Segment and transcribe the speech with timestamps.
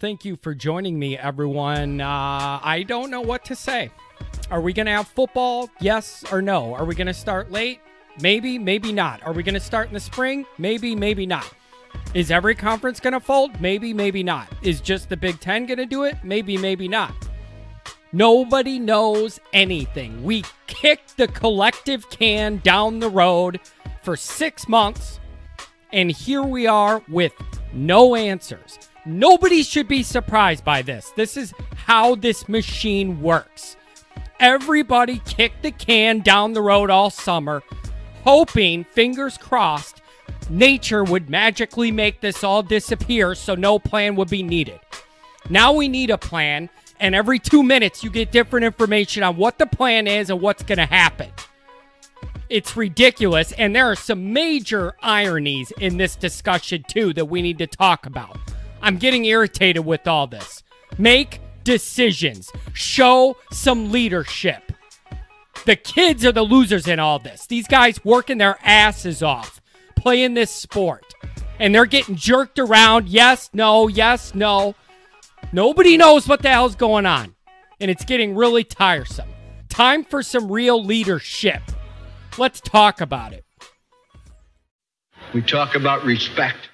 [0.00, 2.00] Thank you for joining me, everyone.
[2.00, 3.90] Uh, I don't know what to say.
[4.50, 5.68] Are we going to have football?
[5.78, 6.74] Yes or no?
[6.74, 7.80] Are we going to start late?
[8.18, 9.22] Maybe, maybe not.
[9.24, 10.46] Are we going to start in the spring?
[10.56, 11.52] Maybe, maybe not.
[12.14, 13.60] Is every conference going to fold?
[13.60, 14.48] Maybe, maybe not.
[14.62, 16.16] Is just the Big Ten going to do it?
[16.24, 17.12] Maybe, maybe not.
[18.10, 20.24] Nobody knows anything.
[20.24, 23.60] We kicked the collective can down the road
[24.02, 25.20] for six months,
[25.92, 27.34] and here we are with
[27.74, 28.89] no answers.
[29.06, 31.12] Nobody should be surprised by this.
[31.16, 33.76] This is how this machine works.
[34.38, 37.62] Everybody kicked the can down the road all summer,
[38.24, 40.00] hoping, fingers crossed,
[40.48, 44.80] nature would magically make this all disappear so no plan would be needed.
[45.48, 49.58] Now we need a plan, and every two minutes you get different information on what
[49.58, 51.30] the plan is and what's going to happen.
[52.48, 57.58] It's ridiculous, and there are some major ironies in this discussion, too, that we need
[57.58, 58.38] to talk about.
[58.82, 60.62] I'm getting irritated with all this.
[60.98, 64.72] Make decisions, show some leadership.
[65.66, 67.46] The kids are the losers in all this.
[67.46, 69.60] These guys working their asses off
[69.96, 71.04] playing this sport,
[71.58, 73.08] and they're getting jerked around.
[73.08, 74.74] Yes, no, yes, no.
[75.52, 77.34] Nobody knows what the hell's going on,
[77.80, 79.28] and it's getting really tiresome.
[79.68, 81.62] Time for some real leadership.
[82.38, 83.44] Let's talk about it.
[85.34, 86.70] We talk about respect.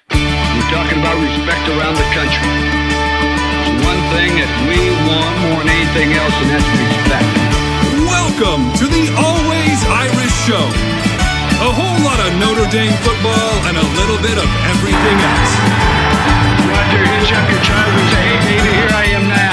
[0.67, 2.43] We're talking about respect around the country.
[2.43, 7.23] There's one thing that we want more than anything else, and that's respect.
[8.03, 10.67] Welcome to the Always Irish Show.
[11.63, 15.53] A whole lot of Notre Dame football and a little bit of everything else.
[16.67, 19.46] Roger, hitch up your child and say, hey, baby, here I am now.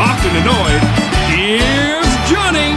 [0.00, 0.80] Often annoyed.
[1.28, 2.70] Here's Johnny.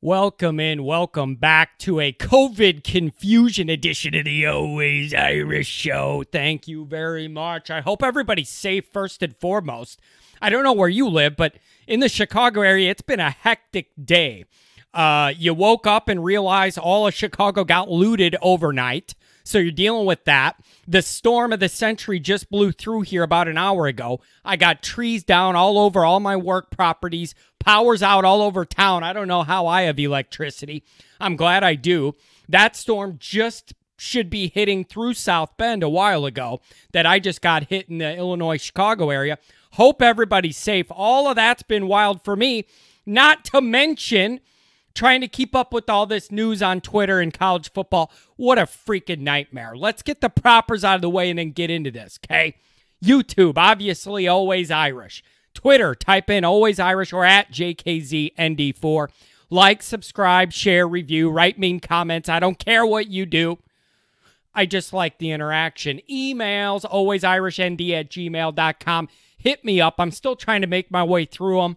[0.00, 6.22] Welcome in, welcome back to a COVID confusion edition of the Always Irish Show.
[6.30, 7.70] Thank you very much.
[7.70, 10.00] I hope everybody's safe first and foremost.
[10.40, 11.56] I don't know where you live, but
[11.88, 14.44] in the Chicago area, it's been a hectic day.
[14.94, 19.16] Uh, you woke up and realized all of Chicago got looted overnight.
[19.44, 20.56] So you're dealing with that.
[20.86, 24.20] The storm of the century just blew through here about an hour ago.
[24.44, 29.04] I got trees down all over all my work properties, powers out all over town.
[29.04, 30.82] I don't know how I have electricity.
[31.20, 32.14] I'm glad I do.
[32.48, 36.60] That storm just should be hitting through South Bend a while ago
[36.92, 39.38] that I just got hit in the Illinois Chicago area.
[39.72, 40.86] Hope everybody's safe.
[40.90, 42.66] All of that's been wild for me.
[43.06, 44.40] Not to mention
[44.94, 48.10] trying to keep up with all this news on Twitter and college football.
[48.36, 49.76] What a freaking nightmare.
[49.76, 52.56] Let's get the propers out of the way and then get into this, okay?
[53.02, 55.24] YouTube, obviously always Irish.
[55.54, 59.08] Twitter, type in always Irish or at JKZND4.
[59.50, 62.28] Like, subscribe, share, review, write mean comments.
[62.28, 63.58] I don't care what you do.
[64.54, 66.00] I just like the interaction.
[66.10, 69.08] Emails, always alwaysirishnd at gmail.com.
[69.36, 69.96] Hit me up.
[69.98, 71.76] I'm still trying to make my way through them.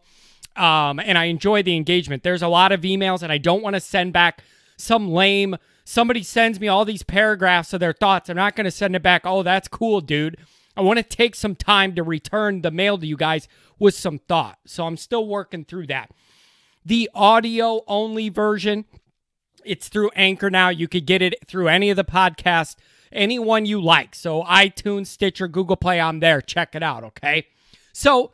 [0.55, 2.23] Um, and I enjoy the engagement.
[2.23, 4.43] There's a lot of emails, and I don't want to send back
[4.77, 5.57] some lame.
[5.83, 8.29] Somebody sends me all these paragraphs of their thoughts.
[8.29, 9.23] I'm not going to send it back.
[9.25, 10.37] Oh, that's cool, dude.
[10.77, 13.47] I want to take some time to return the mail to you guys
[13.79, 14.57] with some thought.
[14.65, 16.11] So I'm still working through that.
[16.85, 18.85] The audio only version,
[19.63, 20.69] it's through Anchor now.
[20.69, 22.75] You could get it through any of the podcasts,
[23.11, 24.15] anyone you like.
[24.15, 26.41] So iTunes, Stitcher, Google Play, I'm there.
[26.41, 27.47] Check it out, okay?
[27.93, 28.31] So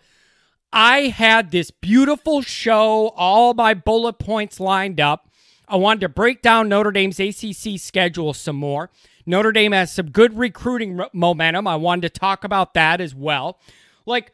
[0.73, 5.29] I had this beautiful show, all my bullet points lined up.
[5.67, 8.89] I wanted to break down Notre Dame's ACC schedule some more.
[9.25, 11.67] Notre Dame has some good recruiting momentum.
[11.67, 13.59] I wanted to talk about that as well.
[14.05, 14.33] Like,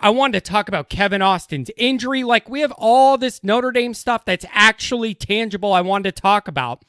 [0.00, 2.24] I wanted to talk about Kevin Austin's injury.
[2.24, 6.48] Like, we have all this Notre Dame stuff that's actually tangible I wanted to talk
[6.48, 6.82] about.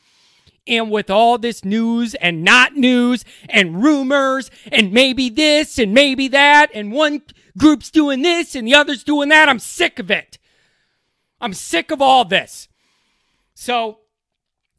[0.66, 6.28] And with all this news and not news and rumors and maybe this and maybe
[6.30, 7.22] that, and one
[7.58, 10.38] group's doing this and the other's doing that, I'm sick of it.
[11.40, 12.68] I'm sick of all this.
[13.54, 14.00] So,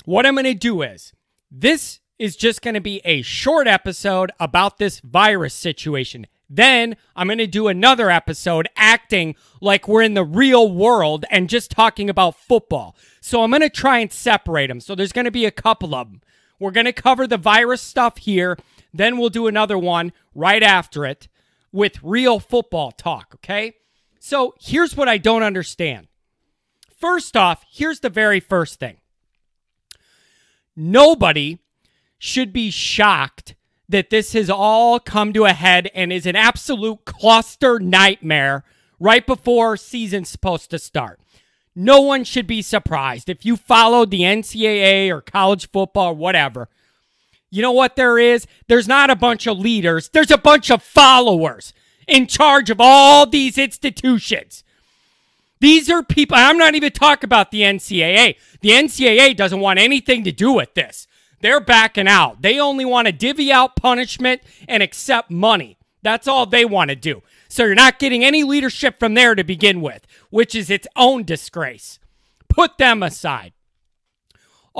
[0.04, 1.12] what I'm going to do is
[1.50, 6.26] this is just going to be a short episode about this virus situation.
[6.50, 11.48] Then I'm going to do another episode acting like we're in the real world and
[11.48, 12.96] just talking about football.
[13.20, 14.80] So I'm going to try and separate them.
[14.80, 16.22] So there's going to be a couple of them.
[16.58, 18.56] We're going to cover the virus stuff here.
[18.94, 21.28] Then we'll do another one right after it
[21.72, 23.74] with real football talk, okay?
[24.20, 26.08] So here's what I don't understand.
[26.98, 28.98] First off, here's the very first thing
[30.76, 31.58] nobody
[32.18, 33.54] should be shocked
[33.88, 38.64] that this has all come to a head and is an absolute cluster nightmare
[39.00, 41.20] right before season's supposed to start.
[41.74, 46.68] No one should be surprised if you followed the NCAA or college football or whatever.
[47.50, 48.46] You know what there is?
[48.66, 51.72] There's not a bunch of leaders, there's a bunch of followers
[52.06, 54.64] in charge of all these institutions.
[55.60, 58.36] These are people, I'm not even talking about the NCAA.
[58.60, 61.06] The NCAA doesn't want anything to do with this.
[61.40, 62.42] They're backing out.
[62.42, 65.78] They only want to divvy out punishment and accept money.
[66.02, 67.22] That's all they want to do.
[67.48, 71.24] So you're not getting any leadership from there to begin with, which is its own
[71.24, 71.98] disgrace.
[72.48, 73.52] Put them aside.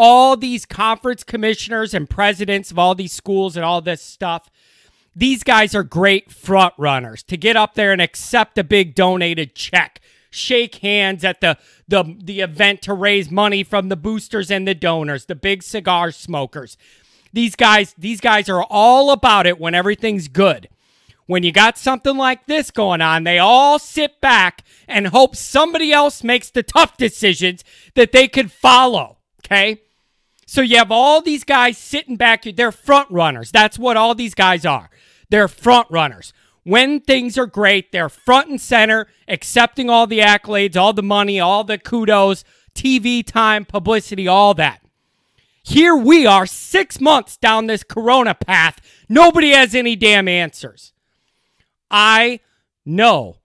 [0.01, 4.49] All these conference commissioners and presidents of all these schools and all this stuff,
[5.17, 9.57] these guys are great front runners to get up there and accept a big donated
[9.57, 10.01] check
[10.31, 11.57] shake hands at the
[11.89, 16.13] the the event to raise money from the boosters and the donors, the big cigar
[16.13, 16.77] smokers.
[17.33, 20.69] These guys, these guys are all about it when everything's good.
[21.27, 25.93] When you got something like this going on, they all sit back and hope somebody
[25.93, 29.19] else makes the tough decisions that they could follow.
[29.45, 29.83] Okay?
[30.49, 32.45] So you have all these guys sitting back.
[32.45, 32.53] Here.
[32.53, 33.53] They're front runners.
[33.53, 34.91] That's what all these guys are.
[35.31, 36.33] They're front runners
[36.69, 41.41] when things are great, they're front and center, accepting all the accolades, all the money,
[41.41, 44.83] all the kudos, TV time, publicity, all that.
[45.63, 48.83] Here we are, six months down this corona path.
[49.09, 50.93] Nobody has any damn answers.
[51.91, 52.41] I
[52.85, 53.37] know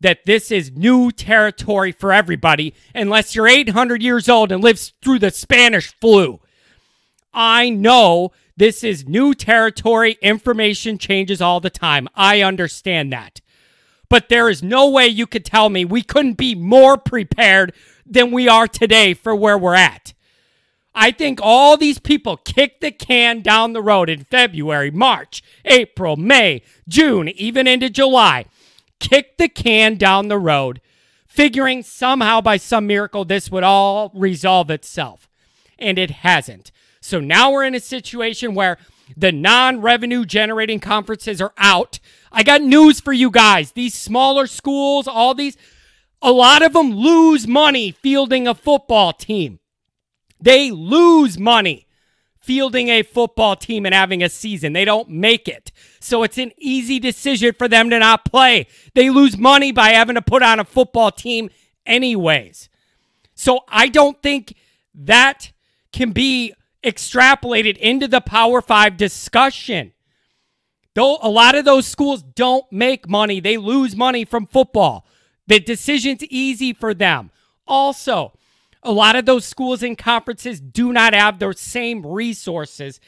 [0.00, 5.20] that this is new territory for everybody unless you're 800 years old and lives through
[5.20, 6.40] the Spanish flu.
[7.36, 10.16] I know this is new territory.
[10.22, 12.08] Information changes all the time.
[12.14, 13.42] I understand that.
[14.08, 17.74] But there is no way you could tell me we couldn't be more prepared
[18.06, 20.14] than we are today for where we're at.
[20.94, 26.16] I think all these people kicked the can down the road in February, March, April,
[26.16, 28.46] May, June, even into July.
[28.98, 30.80] Kicked the can down the road,
[31.26, 35.28] figuring somehow by some miracle this would all resolve itself.
[35.78, 36.72] And it hasn't.
[37.06, 38.78] So now we're in a situation where
[39.16, 42.00] the non revenue generating conferences are out.
[42.32, 43.72] I got news for you guys.
[43.72, 45.56] These smaller schools, all these,
[46.20, 49.60] a lot of them lose money fielding a football team.
[50.40, 51.86] They lose money
[52.34, 54.72] fielding a football team and having a season.
[54.72, 55.70] They don't make it.
[56.00, 58.66] So it's an easy decision for them to not play.
[58.94, 61.50] They lose money by having to put on a football team,
[61.86, 62.68] anyways.
[63.36, 64.56] So I don't think
[64.94, 65.52] that
[65.92, 66.52] can be
[66.86, 69.92] extrapolated into the Power Five discussion.
[70.94, 75.06] Though a lot of those schools don't make money, they lose money from football.
[75.46, 77.30] The decision's easy for them.
[77.66, 78.32] Also,
[78.82, 83.00] a lot of those schools and conferences do not have those same resources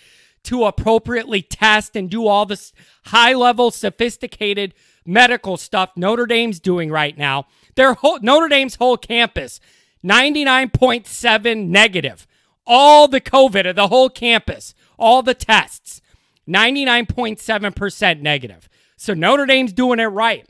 [0.44, 2.72] to appropriately test and do all this
[3.06, 4.74] high level, sophisticated
[5.06, 7.46] medical stuff Notre Dame's doing right now.
[7.74, 9.60] Their whole, Notre Dame's whole campus,
[10.04, 12.26] 99.7 negative
[12.68, 16.00] all the COVID of the whole campus, all the tests,
[16.46, 18.68] 99.7% negative.
[18.96, 20.46] So Notre Dame's doing it right.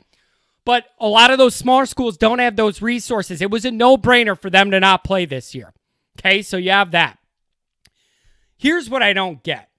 [0.65, 3.41] But a lot of those smaller schools don't have those resources.
[3.41, 5.73] It was a no brainer for them to not play this year.
[6.19, 7.17] Okay, so you have that.
[8.57, 9.69] Here's what I don't get.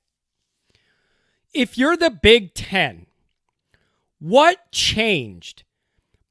[1.53, 3.07] If you're the Big Ten,
[4.19, 5.65] what changed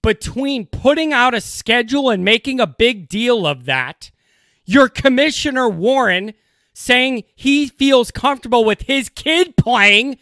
[0.02, 4.12] between putting out a schedule and making a big deal of that
[4.70, 6.36] your commissioner Warren
[6.74, 10.20] saying he feels comfortable with his kid playing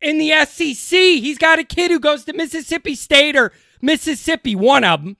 [0.00, 0.98] in the SEC.
[0.98, 5.18] He's got a kid who goes to Mississippi State or Mississippi, one of them.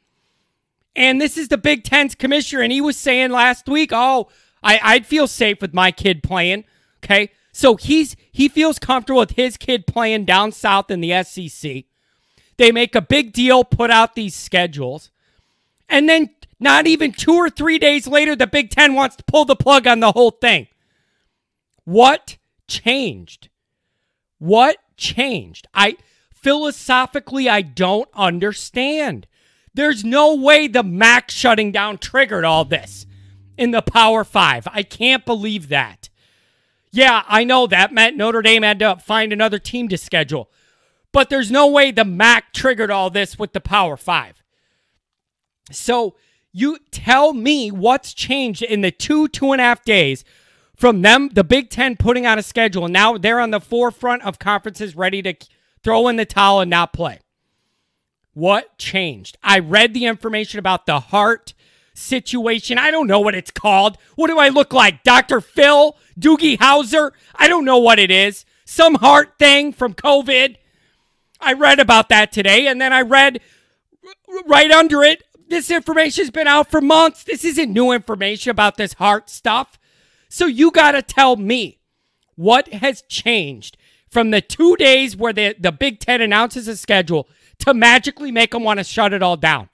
[0.96, 2.62] And this is the Big Ten's commissioner.
[2.62, 4.30] And he was saying last week, oh,
[4.62, 6.64] I, I'd feel safe with my kid playing.
[7.04, 7.28] Okay.
[7.52, 11.84] So he's he feels comfortable with his kid playing down south in the SEC.
[12.56, 15.10] They make a big deal, put out these schedules.
[15.86, 16.30] And then
[16.62, 19.86] not even two or three days later, the Big Ten wants to pull the plug
[19.86, 20.68] on the whole thing.
[21.84, 22.38] What
[22.68, 23.48] changed?
[24.38, 25.66] What changed?
[25.74, 25.96] I
[26.32, 29.26] philosophically, I don't understand.
[29.74, 33.06] There's no way the MAC shutting down triggered all this
[33.56, 34.68] in the Power Five.
[34.70, 36.08] I can't believe that.
[36.90, 40.50] Yeah, I know that meant Notre Dame had to find another team to schedule.
[41.10, 44.42] But there's no way the MAC triggered all this with the Power Five.
[45.70, 46.16] So
[46.52, 50.24] you tell me what's changed in the two, two and a half days
[50.76, 54.38] from them, the Big Ten putting on a schedule, now they're on the forefront of
[54.38, 55.34] conferences ready to
[55.82, 57.20] throw in the towel and not play.
[58.34, 59.38] What changed?
[59.42, 61.54] I read the information about the heart
[61.94, 62.78] situation.
[62.78, 63.98] I don't know what it's called.
[64.16, 65.04] What do I look like?
[65.04, 65.40] Dr.
[65.40, 65.96] Phil?
[66.18, 67.12] Doogie Howser?
[67.36, 68.44] I don't know what it is.
[68.64, 70.56] some heart thing from COVID.
[71.40, 73.40] I read about that today, and then I read
[74.46, 77.24] right under it this information's been out for months.
[77.24, 79.78] This isn't new information about this heart stuff.
[80.28, 81.78] So you got to tell me
[82.36, 83.76] what has changed
[84.08, 87.28] from the two days where the, the Big Ten announces a schedule
[87.58, 89.68] to magically make them want to shut it all down.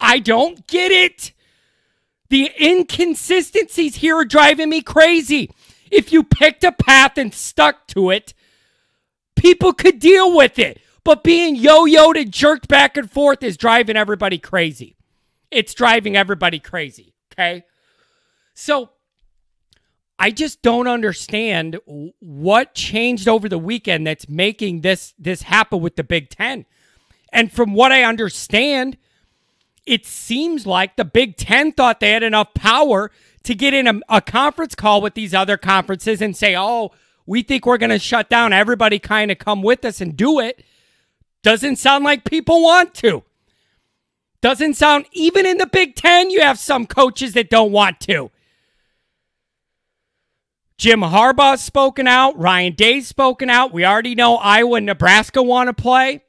[0.00, 1.32] I don't get it.
[2.30, 5.50] The inconsistencies here are driving me crazy.
[5.90, 8.32] If you picked a path and stuck to it,
[9.34, 10.80] people could deal with it.
[11.08, 14.94] But being yo yoed and jerked back and forth is driving everybody crazy.
[15.50, 17.14] It's driving everybody crazy.
[17.32, 17.64] Okay.
[18.52, 18.90] So
[20.18, 21.78] I just don't understand
[22.18, 26.66] what changed over the weekend that's making this this happen with the Big 10.
[27.32, 28.98] And from what I understand,
[29.86, 33.10] it seems like the Big 10 thought they had enough power
[33.44, 36.92] to get in a, a conference call with these other conferences and say, "Oh,
[37.24, 38.52] we think we're going to shut down.
[38.52, 40.62] Everybody kind of come with us and do it."
[41.42, 43.22] Doesn't sound like people want to.
[44.40, 48.30] Doesn't sound, even in the Big Ten, you have some coaches that don't want to.
[50.76, 52.38] Jim Harbaugh's spoken out.
[52.38, 53.72] Ryan Day's spoken out.
[53.72, 56.22] We already know Iowa and Nebraska want to play.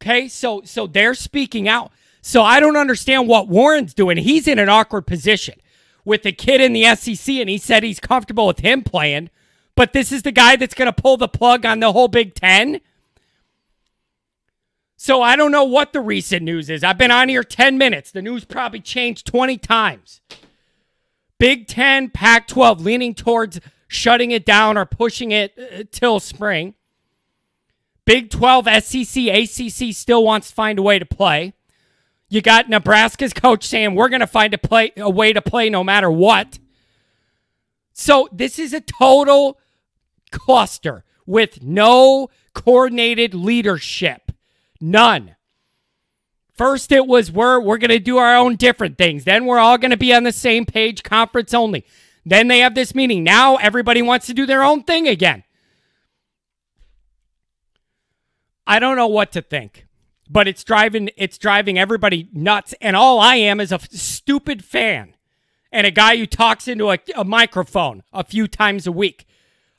[0.00, 1.90] Okay, so so they're speaking out.
[2.22, 4.16] So I don't understand what Warren's doing.
[4.18, 5.58] He's in an awkward position
[6.04, 9.30] with the kid in the SEC, and he said he's comfortable with him playing.
[9.74, 12.34] But this is the guy that's going to pull the plug on the whole Big
[12.34, 12.80] Ten.
[14.96, 16.82] So I don't know what the recent news is.
[16.82, 18.10] I've been on here 10 minutes.
[18.10, 20.20] The news probably changed 20 times.
[21.38, 26.74] Big 10, Pac 12 leaning towards shutting it down or pushing it uh, till spring.
[28.06, 31.52] Big 12, SEC, ACC still wants to find a way to play.
[32.28, 35.70] You got Nebraska's coach saying we're going to find a play a way to play
[35.70, 36.58] no matter what.
[37.92, 39.58] So this is a total
[40.30, 44.25] cluster with no coordinated leadership.
[44.80, 45.36] None.
[46.54, 49.24] First, it was we're we're gonna do our own different things.
[49.24, 51.84] Then we're all gonna be on the same page, conference only.
[52.24, 53.22] Then they have this meeting.
[53.22, 55.44] Now everybody wants to do their own thing again.
[58.66, 59.86] I don't know what to think,
[60.28, 62.74] but it's driving it's driving everybody nuts.
[62.80, 65.14] And all I am is a stupid fan
[65.70, 69.26] and a guy who talks into a, a microphone a few times a week.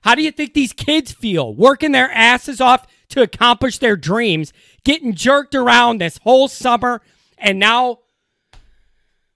[0.02, 4.54] How do you think these kids feel working their asses off to accomplish their dreams,
[4.84, 7.02] getting jerked around this whole summer,
[7.38, 8.00] and now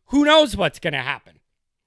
[0.07, 1.39] who knows what's going to happen?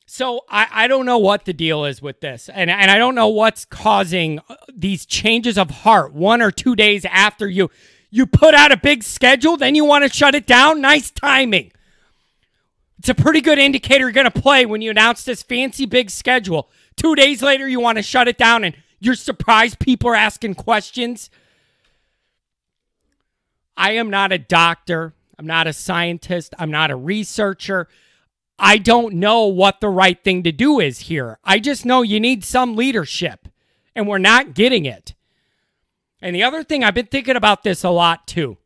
[0.07, 3.15] So I, I don't know what the deal is with this, and and I don't
[3.15, 7.71] know what's causing uh, these changes of heart one or two days after you
[8.11, 10.81] you put out a big schedule, then you want to shut it down.
[10.81, 11.73] Nice timing.
[13.01, 16.11] It's a pretty good indicator you're going to play when you announce this fancy big
[16.11, 16.71] schedule.
[16.97, 20.55] Two days later, you want to shut it down, and you're surprised people are asking
[20.55, 21.29] questions.
[23.77, 25.15] I am not a doctor.
[25.39, 26.55] I'm not a scientist.
[26.59, 27.89] I'm not a researcher.
[28.59, 31.39] I don't know what the right thing to do is here.
[31.45, 33.49] I just know you need some leadership,
[33.95, 35.15] and we're not getting it.
[36.21, 38.59] And the other thing, I've been thinking about this a lot too.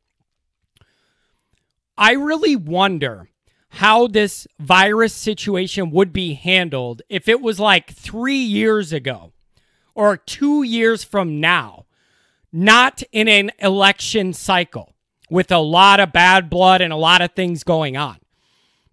[1.97, 3.29] I really wonder
[3.71, 9.33] how this virus situation would be handled if it was like three years ago
[9.95, 11.87] or two years from now,
[12.53, 14.95] not in an election cycle
[15.31, 18.19] with a lot of bad blood and a lot of things going on.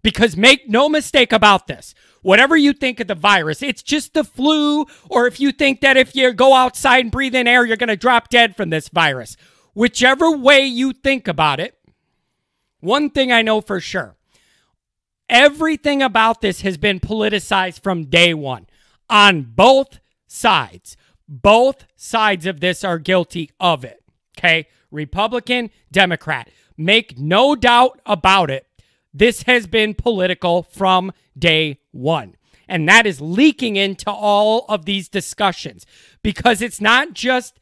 [0.02, 1.96] Because make no mistake about this.
[2.22, 5.98] Whatever you think of the virus, it's just the flu, or if you think that
[5.98, 8.90] if you go outside and breathe in air, you're going to drop dead from this
[8.90, 9.38] virus.
[9.74, 11.76] Whichever way you think about it,
[12.80, 14.16] one thing I know for sure
[15.30, 18.68] everything about this has been politicized from day one
[19.10, 20.98] on both sides.
[21.28, 24.04] Both sides of this are guilty of it.
[24.38, 24.68] Okay.
[24.92, 26.50] Republican, Democrat.
[26.78, 28.68] Make no doubt about it.
[29.14, 32.36] This has been political from day one.
[32.68, 35.86] And that is leaking into all of these discussions
[36.24, 37.60] because it's not just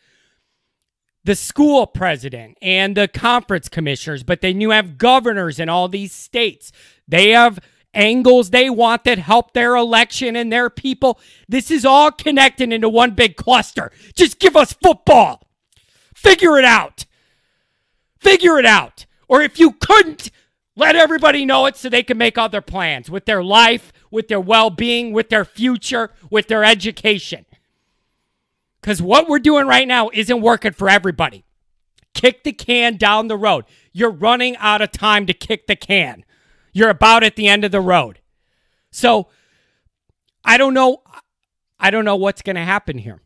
[1.26, 6.12] the school president and the conference commissioners, but then you have governors in all these
[6.12, 6.72] states.
[7.08, 7.60] They have
[7.94, 11.20] angles they want that help their election and their people.
[11.48, 13.92] This is all connected into one big cluster.
[14.16, 15.48] Just give us football.
[16.16, 17.06] Figure it out.
[18.24, 19.06] Figure it out.
[19.28, 20.32] Or if you couldn't,
[20.76, 24.40] let everybody know it so they can make other plans with their life, with their
[24.40, 27.46] well being, with their future, with their education.
[28.82, 31.46] Because what we're doing right now isn't working for everybody.
[32.14, 33.66] Kick the can down the road.
[33.92, 36.26] You're running out of time to kick the can.
[36.74, 38.20] You're about at the end of the road.
[38.92, 39.30] So
[40.44, 41.02] I don't know.
[41.80, 43.23] I don't know what's going to happen here.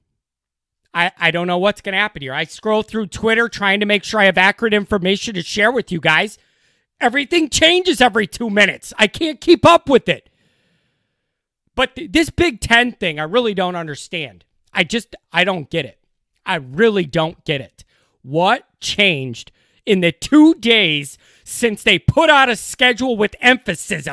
[0.94, 2.34] I, I don't know what's going to happen here.
[2.34, 5.92] I scroll through Twitter trying to make sure I have accurate information to share with
[5.92, 6.38] you guys.
[7.00, 8.94] Everything changes every two minutes.
[8.98, 10.30] I can't keep up with it.
[11.76, 14.46] But th- this Big Ten thing, I really don't understand.
[14.74, 16.00] I just, I don't get it.
[16.46, 17.84] I really don't get it.
[18.24, 19.52] What changed
[19.86, 24.08] in the two days since they put out a schedule with emphasis?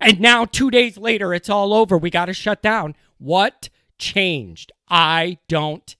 [0.00, 1.98] And now, two days later, it's all over.
[1.98, 2.94] We got to shut down.
[3.18, 3.68] What
[3.98, 4.72] changed?
[4.88, 5.96] I don't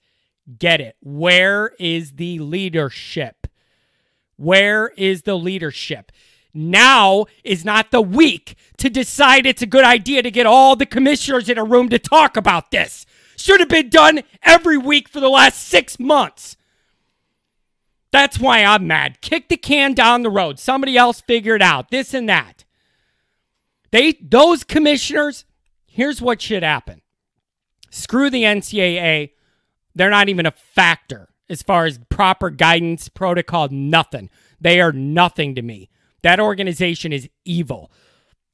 [0.59, 0.95] get it.
[1.01, 3.47] Where is the leadership?
[4.37, 6.11] Where is the leadership?
[6.53, 10.85] Now is not the week to decide it's a good idea to get all the
[10.85, 13.05] commissioners in a room to talk about this.
[13.35, 16.57] Should have been done every week for the last six months.
[18.11, 19.21] That's why I'm mad.
[19.21, 20.59] Kick the can down the road.
[20.59, 21.91] Somebody else figured out.
[21.91, 22.63] This and that.
[23.91, 25.45] They those commissioners,
[25.85, 27.01] here's what should happen.
[27.89, 29.31] Screw the NCAA.
[29.95, 34.29] They're not even a factor as far as proper guidance, protocol, nothing.
[34.59, 35.89] They are nothing to me.
[36.23, 37.91] That organization is evil.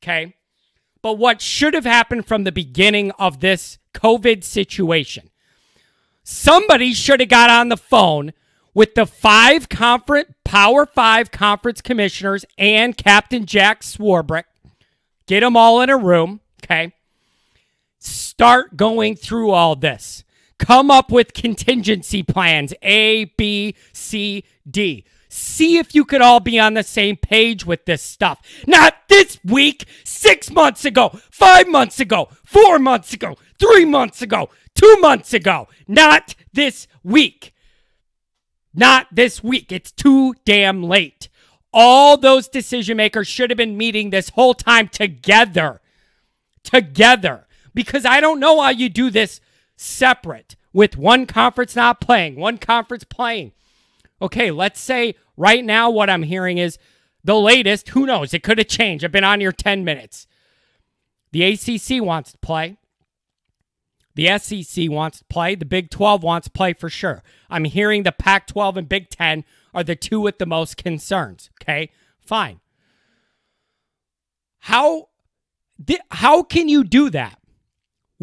[0.01, 0.35] Okay?
[1.01, 5.29] But what should have happened from the beginning of this COVID situation?
[6.23, 8.31] Somebody should have got on the phone
[8.73, 14.43] with the five conference Power 5 conference commissioners and Captain Jack Swarbrick.
[15.25, 16.93] Get them all in a room, okay?
[18.05, 20.23] Start going through all this.
[20.59, 25.05] Come up with contingency plans A, B, C, D.
[25.29, 28.39] See if you could all be on the same page with this stuff.
[28.67, 34.49] Not this week, six months ago, five months ago, four months ago, three months ago,
[34.75, 35.69] two months ago.
[35.87, 37.53] Not this week.
[38.73, 39.71] Not this week.
[39.71, 41.29] It's too damn late.
[41.71, 45.81] All those decision makers should have been meeting this whole time together.
[46.63, 47.47] Together.
[47.73, 49.41] Because I don't know why you do this
[49.75, 53.51] separate with one conference not playing, one conference playing.
[54.21, 56.77] Okay, let's say right now what I'm hearing is
[57.23, 59.03] the latest, who knows, it could have changed.
[59.03, 60.27] I've been on here 10 minutes.
[61.31, 62.77] The ACC wants to play.
[64.15, 65.55] The SEC wants to play.
[65.55, 67.23] The Big 12 wants to play for sure.
[67.49, 71.49] I'm hearing the Pac 12 and Big 10 are the two with the most concerns.
[71.61, 72.59] Okay, fine.
[74.59, 75.09] How,
[76.11, 77.39] how can you do that?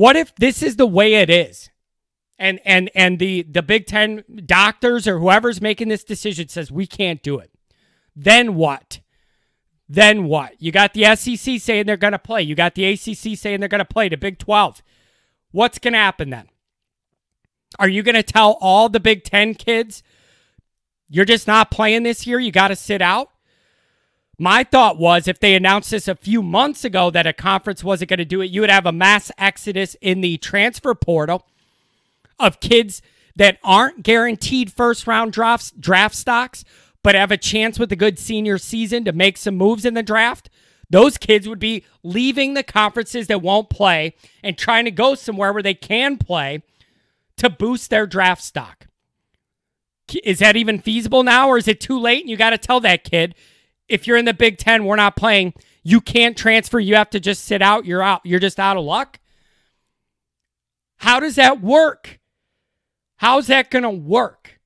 [0.00, 1.68] What if this is the way it is?
[2.38, 6.86] And and and the the Big 10 doctors or whoever's making this decision says we
[6.86, 7.50] can't do it.
[8.16, 9.00] Then what?
[9.90, 10.54] Then what?
[10.58, 12.40] You got the SEC saying they're going to play.
[12.40, 14.08] You got the ACC saying they're going to play.
[14.08, 14.82] The Big 12.
[15.50, 16.48] What's going to happen then?
[17.78, 20.02] Are you going to tell all the Big 10 kids
[21.10, 22.40] you're just not playing this year?
[22.40, 23.32] You got to sit out?
[24.42, 28.08] My thought was if they announced this a few months ago that a conference wasn't
[28.08, 31.46] going to do it, you would have a mass exodus in the transfer portal
[32.38, 33.02] of kids
[33.36, 36.64] that aren't guaranteed first round drafts, draft stocks,
[37.02, 40.02] but have a chance with a good senior season to make some moves in the
[40.02, 40.48] draft.
[40.88, 45.52] Those kids would be leaving the conferences that won't play and trying to go somewhere
[45.52, 46.62] where they can play
[47.36, 48.86] to boost their draft stock.
[50.24, 52.22] Is that even feasible now, or is it too late?
[52.22, 53.34] And you got to tell that kid
[53.90, 55.52] if you're in the Big Ten, we're not playing.
[55.82, 56.78] You can't transfer.
[56.78, 57.84] You have to just sit out.
[57.84, 58.20] You're out.
[58.24, 59.18] You're just out of luck.
[60.98, 62.20] How does that work?
[63.16, 64.60] How's that going to work?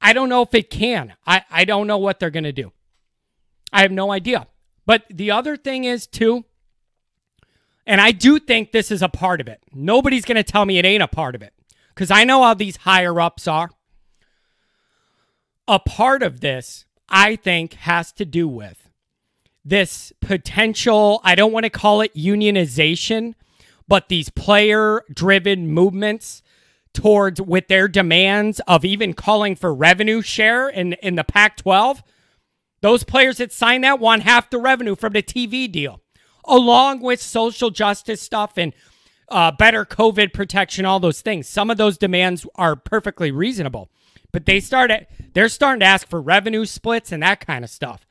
[0.00, 1.14] I don't know if it can.
[1.26, 2.72] I, I don't know what they're going to do.
[3.72, 4.46] I have no idea.
[4.84, 6.44] But the other thing is, too,
[7.86, 9.60] and I do think this is a part of it.
[9.72, 11.52] Nobody's going to tell me it ain't a part of it
[11.94, 13.70] because I know how these higher ups are.
[15.68, 18.88] A part of this I think has to do with
[19.64, 23.34] this potential, I don't want to call it unionization,
[23.86, 26.42] but these player driven movements
[26.94, 32.02] towards with their demands of even calling for revenue share in, in the Pac 12.
[32.80, 36.00] Those players that sign that want half the revenue from the TV deal,
[36.44, 38.72] along with social justice stuff and
[39.28, 41.48] uh, better COVID protection, all those things.
[41.48, 43.88] Some of those demands are perfectly reasonable.
[44.32, 48.06] But they started they're starting to ask for revenue splits and that kind of stuff.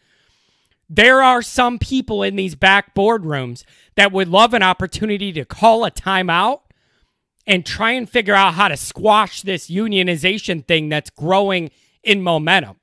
[0.89, 3.63] There are some people in these back boardrooms
[3.95, 6.61] that would love an opportunity to call a timeout
[7.47, 11.71] and try and figure out how to squash this unionization thing that's growing
[12.03, 12.77] in momentum.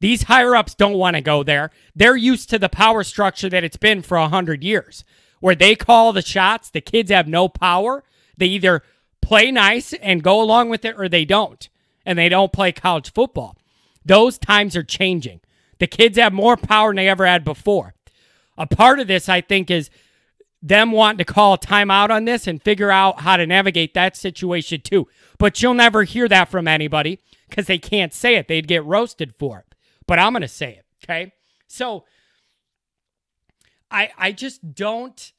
[0.00, 1.70] These higher ups don't want to go there.
[1.94, 5.04] They're used to the power structure that it's been for 100 years,
[5.40, 8.02] where they call the shots, the kids have no power.
[8.36, 8.82] They either
[9.20, 11.68] play nice and go along with it or they don't
[12.06, 13.58] and they don't play college football.
[14.04, 15.40] Those times are changing.
[15.78, 17.94] The kids have more power than they ever had before.
[18.56, 19.90] A part of this, I think, is
[20.62, 24.16] them wanting to call a timeout on this and figure out how to navigate that
[24.16, 25.06] situation too.
[25.38, 28.48] But you'll never hear that from anybody because they can't say it.
[28.48, 29.74] They'd get roasted for it.
[30.06, 30.84] But I'm going to say it.
[31.04, 31.32] Okay.
[31.66, 32.04] So
[33.90, 35.32] I I just don't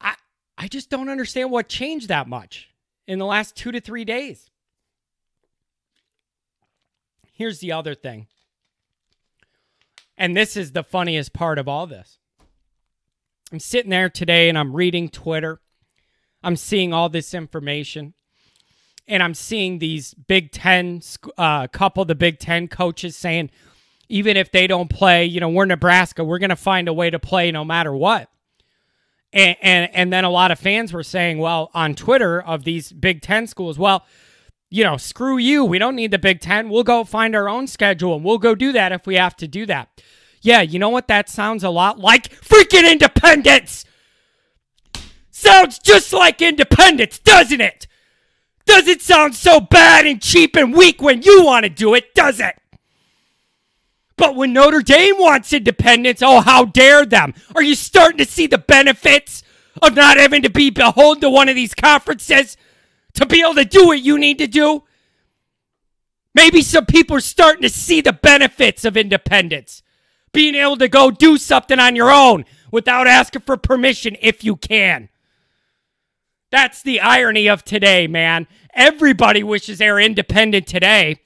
[0.00, 0.14] I
[0.56, 2.70] I just don't understand what changed that much
[3.06, 4.50] in the last 2 to 3 days.
[7.38, 8.26] Here's the other thing.
[10.16, 12.18] And this is the funniest part of all this.
[13.52, 15.60] I'm sitting there today and I'm reading Twitter.
[16.42, 18.14] I'm seeing all this information.
[19.06, 21.00] And I'm seeing these Big Ten,
[21.38, 23.50] uh, couple the Big Ten coaches saying,
[24.08, 27.08] even if they don't play, you know, we're Nebraska, we're going to find a way
[27.08, 28.28] to play no matter what.
[29.32, 32.90] And, and and then a lot of fans were saying, well, on Twitter of these
[32.90, 34.04] Big Ten schools, well,
[34.70, 35.64] you know, screw you.
[35.64, 36.68] We don't need the Big Ten.
[36.68, 39.48] We'll go find our own schedule and we'll go do that if we have to
[39.48, 40.02] do that.
[40.42, 41.08] Yeah, you know what?
[41.08, 43.84] That sounds a lot like freaking independence.
[45.30, 47.86] Sounds just like independence, doesn't it?
[48.66, 52.14] Does it sound so bad and cheap and weak when you want to do it,
[52.14, 52.54] does it?
[54.16, 57.34] But when Notre Dame wants independence, oh, how dare them?
[57.54, 59.42] Are you starting to see the benefits
[59.80, 62.56] of not having to be beholden to one of these conferences
[63.14, 64.84] to be able to do what you need to do?
[66.34, 69.82] Maybe some people are starting to see the benefits of independence.
[70.32, 74.56] Being able to go do something on your own without asking for permission if you
[74.56, 75.08] can.
[76.50, 78.46] That's the irony of today, man.
[78.74, 81.20] Everybody wishes they're independent today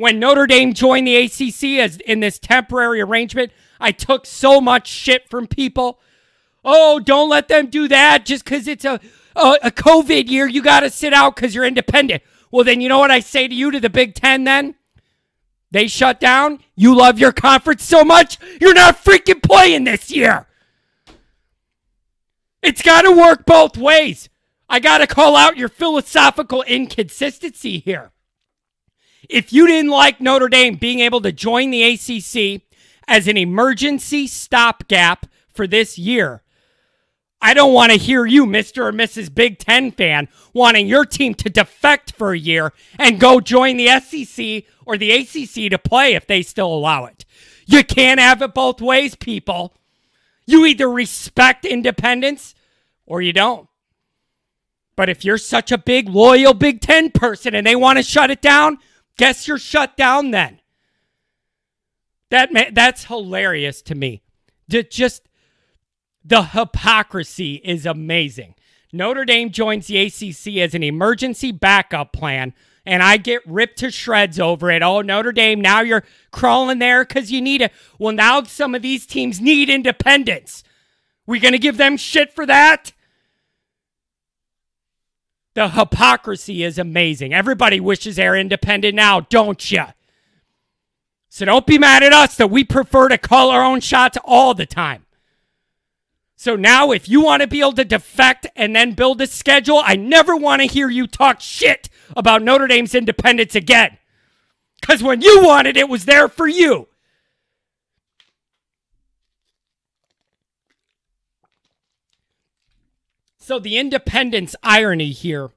[0.00, 4.88] when Notre Dame joined the ACC as in this temporary arrangement, I took so much
[4.88, 6.00] shit from people.
[6.64, 8.98] Oh, don't let them do that just because it's a,
[9.36, 10.46] a, COVID year.
[10.46, 12.22] You got to sit out because you're independent.
[12.50, 14.74] Well, then you know what I say to you to the Big Ten then?
[15.70, 16.60] They shut down.
[16.74, 20.46] You love your conference so much, you're not freaking playing this year.
[22.62, 24.28] It's got to work both ways.
[24.68, 28.12] I got to call out your philosophical inconsistency here.
[29.28, 32.62] If you didn't like Notre Dame being able to join the ACC
[33.08, 36.42] as an emergency stopgap for this year,
[37.42, 38.84] I don't want to hear you, Mr.
[38.84, 39.34] or Mrs.
[39.34, 43.88] Big Ten fan, wanting your team to defect for a year and go join the
[44.00, 47.24] SEC or the ACC to play if they still allow it.
[47.66, 49.74] You can't have it both ways, people.
[50.46, 52.54] You either respect independence
[53.06, 53.68] or you don't.
[54.96, 58.30] But if you're such a big, loyal Big Ten person and they want to shut
[58.30, 58.78] it down,
[59.20, 60.60] Guess you're shut down then.
[62.30, 64.22] That that's hilarious to me.
[64.66, 65.28] Just
[66.24, 68.54] the hypocrisy is amazing.
[68.92, 72.52] Notre Dame joins the ACC as an emergency backup plan,
[72.84, 74.82] and I get ripped to shreds over it.
[74.82, 77.72] Oh, Notre Dame, now you're crawling there because you need it.
[77.98, 80.64] Well, now some of these teams need independence.
[81.26, 82.92] We going to give them shit for that?
[85.54, 87.32] The hypocrisy is amazing.
[87.34, 89.84] Everybody wishes they're independent now, don't you?
[91.28, 94.54] So don't be mad at us that we prefer to call our own shots all
[94.54, 95.06] the time.
[96.40, 99.82] So now, if you want to be able to defect and then build a schedule,
[99.84, 103.98] I never want to hear you talk shit about Notre Dame's independence again.
[104.80, 106.88] Because when you wanted it, was there for you.
[113.36, 115.50] So the independence irony here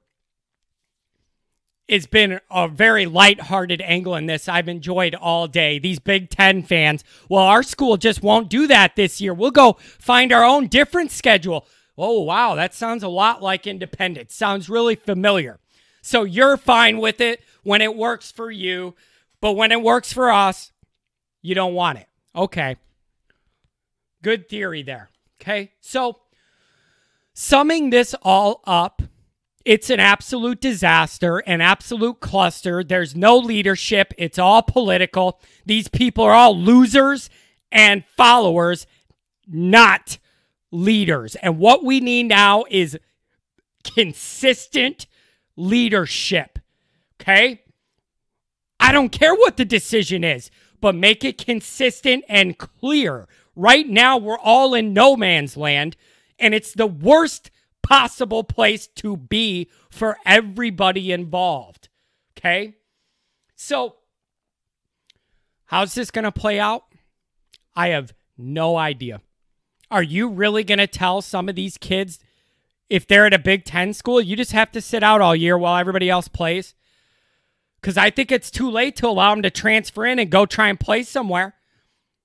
[1.88, 5.78] has been a very light-hearted angle in this I've enjoyed all day.
[5.78, 9.34] These Big Ten fans, well, our school just won't do that this year.
[9.34, 11.66] We'll go find our own different schedule.
[11.96, 14.34] Oh, wow, that sounds a lot like independence.
[14.34, 15.60] Sounds really familiar.
[16.02, 18.94] So you're fine with it when it works for you,
[19.40, 20.72] but when it works for us,
[21.42, 22.08] you don't want it.
[22.34, 22.76] Okay.
[24.22, 25.10] Good theory there.
[25.40, 25.72] Okay.
[25.80, 26.18] So
[27.36, 29.02] Summing this all up,
[29.64, 32.84] it's an absolute disaster, an absolute cluster.
[32.84, 34.12] There's no leadership.
[34.18, 35.40] It's all political.
[35.64, 37.30] These people are all losers
[37.72, 38.86] and followers,
[39.46, 40.18] not
[40.70, 41.34] leaders.
[41.36, 42.98] And what we need now is
[43.84, 45.06] consistent
[45.56, 46.58] leadership.
[47.20, 47.62] Okay?
[48.78, 50.50] I don't care what the decision is,
[50.80, 53.26] but make it consistent and clear.
[53.56, 55.96] Right now, we're all in no man's land
[56.38, 57.50] and it's the worst
[57.84, 61.88] possible place to be for everybody involved.
[62.36, 62.74] Okay?
[63.54, 63.96] So,
[65.66, 66.84] how's this going to play out?
[67.76, 69.20] I have no idea.
[69.90, 72.18] Are you really going to tell some of these kids
[72.88, 75.56] if they're at a Big Ten school, you just have to sit out all year
[75.56, 76.74] while everybody else plays?
[77.80, 80.68] Because I think it's too late to allow them to transfer in and go try
[80.68, 81.54] and play somewhere.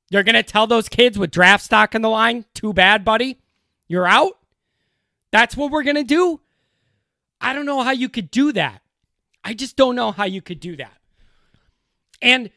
[0.10, 3.38] You're going to tell those kids with draft stock in the line, too bad, buddy?
[3.88, 4.39] You're out?
[5.32, 6.42] That's what we're going to do?
[7.42, 8.82] I don't know how you could do that.
[9.44, 10.98] I just don't know how you could do that.
[12.22, 12.50] And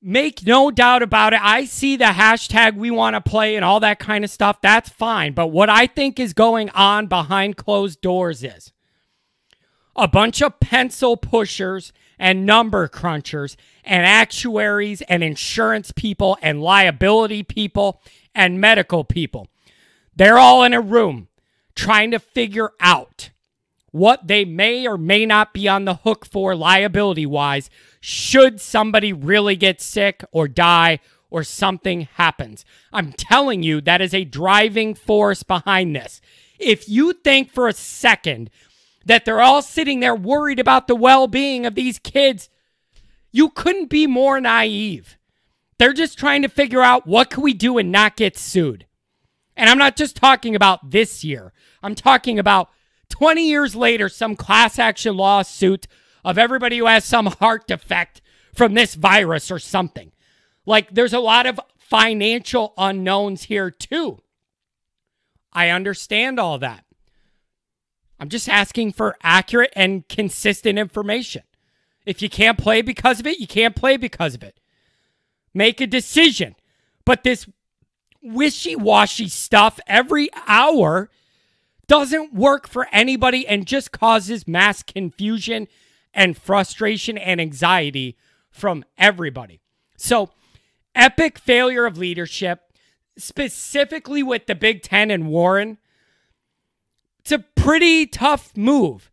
[0.00, 3.80] make no doubt about it, I see the hashtag we want to play and all
[3.80, 4.60] that kind of stuff.
[4.60, 5.32] That's fine.
[5.32, 8.72] But what I think is going on behind closed doors is
[9.96, 17.42] a bunch of pencil pushers and number crunchers and actuaries and insurance people and liability
[17.42, 18.00] people
[18.34, 19.48] and medical people.
[20.14, 21.28] They're all in a room
[21.76, 23.30] trying to figure out
[23.92, 29.12] what they may or may not be on the hook for liability wise should somebody
[29.12, 30.98] really get sick or die
[31.30, 32.64] or something happens.
[32.92, 36.20] I'm telling you, that is a driving force behind this.
[36.58, 38.50] If you think for a second
[39.04, 42.48] that they're all sitting there worried about the well being of these kids,
[43.32, 45.16] you couldn't be more naive.
[45.78, 48.86] They're just trying to figure out what can we do and not get sued.
[49.56, 51.52] And I'm not just talking about this year.
[51.82, 52.68] I'm talking about
[53.08, 55.86] 20 years later, some class action lawsuit
[56.24, 58.20] of everybody who has some heart defect
[58.54, 60.12] from this virus or something.
[60.66, 64.18] Like, there's a lot of financial unknowns here, too.
[65.52, 66.84] I understand all that.
[68.18, 71.42] I'm just asking for accurate and consistent information.
[72.04, 74.58] If you can't play because of it, you can't play because of it.
[75.54, 76.56] Make a decision.
[77.04, 77.46] But this
[78.26, 81.10] wishy washy stuff every hour
[81.86, 85.68] doesn't work for anybody and just causes mass confusion
[86.12, 88.16] and frustration and anxiety
[88.50, 89.60] from everybody.
[89.96, 90.30] So,
[90.94, 92.72] epic failure of leadership,
[93.16, 95.78] specifically with the Big Ten and Warren.
[97.20, 99.10] It's a pretty tough move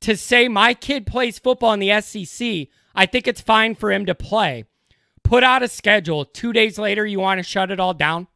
[0.00, 2.68] to say my kid plays football in the SEC.
[2.94, 4.64] I think it's fine for him to play.
[5.22, 6.24] Put out a schedule.
[6.24, 8.26] Two days later, you want to shut it all down?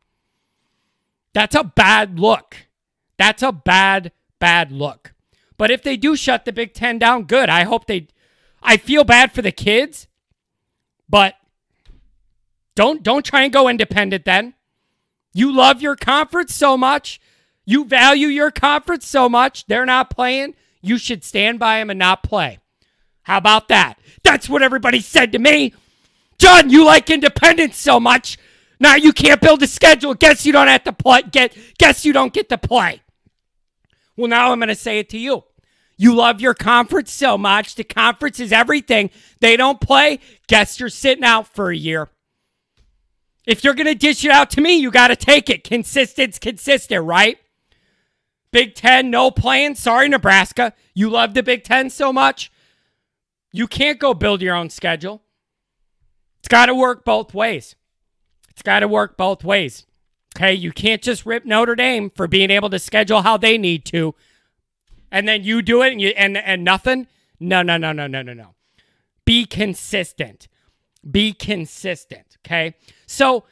[1.35, 2.57] That's a bad look.
[3.19, 5.13] That's a bad, bad look.
[5.59, 7.49] But if they do shut the Big Ten down, good.
[7.49, 8.09] I hope they.
[8.63, 10.09] I feel bad for the kids,
[11.09, 11.35] but
[12.75, 14.25] don't don't try and go independent.
[14.25, 14.55] Then
[15.33, 17.21] you love your conference so much,
[17.65, 19.67] you value your conference so much.
[19.67, 20.55] They're not playing.
[20.81, 22.59] You should stand by them and not play.
[23.23, 23.99] How about that?
[24.23, 25.73] That's what everybody said to me.
[26.39, 28.39] John, you like independence so much.
[28.85, 30.13] Now you can't build a schedule.
[30.13, 31.23] Guess you don't have to play.
[31.23, 33.01] Get guess you don't get to play.
[34.15, 35.45] Well, now I'm going to say it to you.
[35.97, 37.77] You love your conference so much.
[37.77, 39.09] The conference is everything.
[39.41, 40.19] They don't play.
[40.49, 42.11] Guess you're sitting out for a year.
[43.47, 45.65] If you're going to dish it out to me, you got to take it.
[45.65, 47.39] Consistent's consistent, right?
[48.53, 49.77] Big Ten, no playing.
[49.77, 50.75] Sorry, Nebraska.
[50.93, 52.53] You love the Big Ten so much.
[53.51, 55.23] You can't go build your own schedule.
[56.41, 57.77] It's got to work both ways.
[58.55, 59.85] It's got to work both ways.
[60.37, 63.85] Okay, you can't just rip Notre Dame for being able to schedule how they need
[63.87, 64.15] to,
[65.13, 67.07] and then you do it and you and and nothing.
[67.39, 68.55] No, no, no, no, no, no, no.
[69.25, 70.49] Be consistent.
[71.09, 72.39] Be consistent.
[72.45, 72.75] Okay,
[73.07, 73.45] so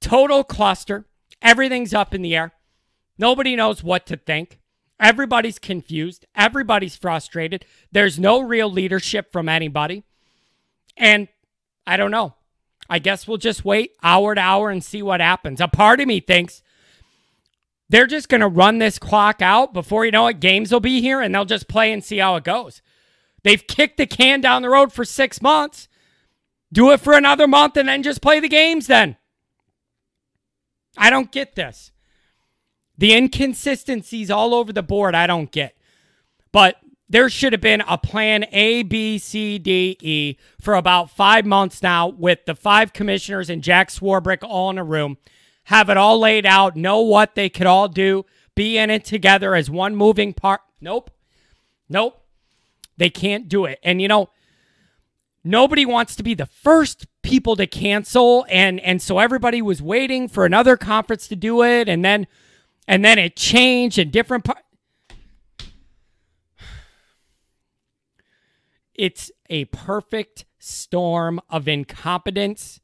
[0.00, 1.06] total cluster.
[1.42, 2.52] Everything's up in the air.
[3.18, 4.60] Nobody knows what to think.
[5.00, 6.26] Everybody's confused.
[6.34, 7.64] Everybody's frustrated.
[7.90, 10.04] There's no real leadership from anybody.
[10.96, 11.28] And
[11.86, 12.34] I don't know.
[12.90, 15.60] I guess we'll just wait hour to hour and see what happens.
[15.60, 16.60] A part of me thinks
[17.88, 20.40] they're just going to run this clock out before you know it.
[20.40, 22.82] Games will be here and they'll just play and see how it goes.
[23.44, 25.88] They've kicked the can down the road for six months.
[26.72, 29.16] Do it for another month and then just play the games then.
[30.96, 31.92] I don't get this.
[32.98, 35.76] The inconsistencies all over the board, I don't get.
[36.52, 36.76] But
[37.10, 41.82] there should have been a plan A, B, C, D, E for about five months
[41.82, 45.18] now with the five commissioners and Jack Swarbrick all in a room.
[45.64, 49.56] Have it all laid out, know what they could all do, be in it together
[49.56, 50.60] as one moving part.
[50.80, 51.10] Nope.
[51.88, 52.22] Nope.
[52.96, 53.80] They can't do it.
[53.82, 54.30] And you know,
[55.42, 60.28] nobody wants to be the first people to cancel and and so everybody was waiting
[60.28, 62.26] for another conference to do it and then
[62.86, 64.62] and then it changed in different parts
[69.00, 72.80] It's a perfect storm of incompetence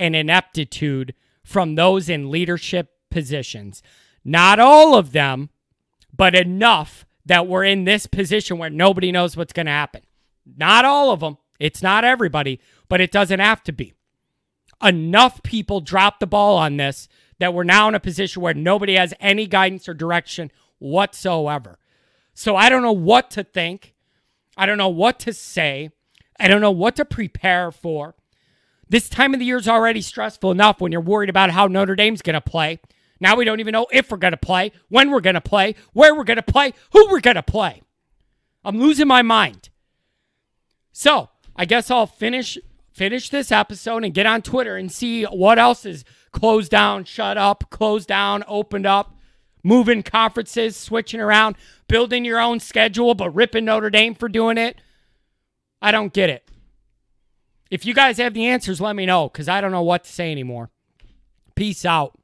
[0.00, 3.80] and ineptitude from those in leadership positions.
[4.24, 5.50] Not all of them,
[6.12, 10.02] but enough that we're in this position where nobody knows what's going to happen.
[10.44, 11.38] Not all of them.
[11.60, 13.94] It's not everybody, but it doesn't have to be.
[14.82, 17.06] Enough people dropped the ball on this
[17.38, 21.78] that we're now in a position where nobody has any guidance or direction whatsoever.
[22.34, 23.94] So I don't know what to think.
[24.60, 25.88] I don't know what to say.
[26.38, 28.14] I don't know what to prepare for.
[28.86, 31.96] This time of the year is already stressful enough when you're worried about how Notre
[31.96, 32.78] Dame's going to play.
[33.20, 35.76] Now we don't even know if we're going to play, when we're going to play,
[35.94, 37.80] where we're going to play, who we're going to play.
[38.62, 39.70] I'm losing my mind.
[40.92, 42.58] So, I guess I'll finish
[42.92, 47.38] finish this episode and get on Twitter and see what else is closed down, shut
[47.38, 49.16] up, closed down, opened up,
[49.62, 51.56] moving conferences, switching around,
[51.88, 54.80] building your own schedule, but ripping Notre Dame for doing it.
[55.82, 56.48] I don't get it.
[57.70, 60.12] If you guys have the answers, let me know because I don't know what to
[60.12, 60.70] say anymore.
[61.54, 62.19] Peace out.